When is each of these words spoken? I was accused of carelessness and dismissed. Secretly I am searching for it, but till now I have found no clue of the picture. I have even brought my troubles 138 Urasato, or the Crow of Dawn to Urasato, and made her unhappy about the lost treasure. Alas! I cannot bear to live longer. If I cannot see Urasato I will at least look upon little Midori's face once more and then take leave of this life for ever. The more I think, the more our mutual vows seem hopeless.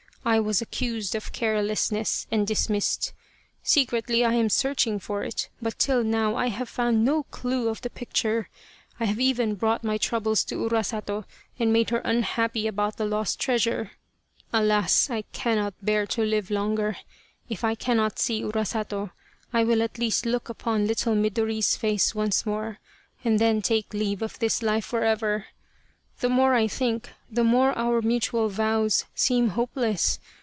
I 0.23 0.39
was 0.39 0.61
accused 0.61 1.15
of 1.15 1.31
carelessness 1.31 2.27
and 2.29 2.45
dismissed. 2.45 3.11
Secretly 3.63 4.23
I 4.23 4.33
am 4.33 4.49
searching 4.49 4.99
for 4.99 5.23
it, 5.23 5.49
but 5.59 5.79
till 5.79 6.03
now 6.03 6.35
I 6.35 6.49
have 6.49 6.69
found 6.69 7.03
no 7.03 7.23
clue 7.31 7.69
of 7.69 7.81
the 7.81 7.89
picture. 7.89 8.47
I 8.99 9.05
have 9.05 9.19
even 9.19 9.55
brought 9.55 9.83
my 9.83 9.97
troubles 9.97 10.45
138 10.47 10.53
Urasato, 10.53 10.53
or 10.53 10.61
the 10.61 11.23
Crow 11.25 11.25
of 11.25 11.25
Dawn 11.25 11.25
to 11.25 11.25
Urasato, 11.25 11.37
and 11.63 11.73
made 11.73 11.89
her 11.89 12.01
unhappy 12.17 12.67
about 12.67 12.97
the 12.97 13.05
lost 13.07 13.39
treasure. 13.39 13.91
Alas! 14.53 15.09
I 15.09 15.23
cannot 15.33 15.73
bear 15.81 16.05
to 16.05 16.21
live 16.23 16.51
longer. 16.51 16.97
If 17.49 17.63
I 17.63 17.73
cannot 17.73 18.19
see 18.19 18.43
Urasato 18.43 19.09
I 19.51 19.63
will 19.63 19.81
at 19.81 19.97
least 19.97 20.27
look 20.27 20.49
upon 20.49 20.85
little 20.85 21.15
Midori's 21.15 21.75
face 21.75 22.13
once 22.13 22.45
more 22.45 22.77
and 23.25 23.39
then 23.39 23.63
take 23.63 23.91
leave 23.91 24.21
of 24.21 24.37
this 24.37 24.61
life 24.61 24.85
for 24.85 25.03
ever. 25.03 25.47
The 26.19 26.29
more 26.29 26.53
I 26.53 26.67
think, 26.67 27.09
the 27.31 27.43
more 27.43 27.75
our 27.75 27.99
mutual 28.03 28.47
vows 28.47 29.05
seem 29.15 29.49
hopeless. 29.49 30.19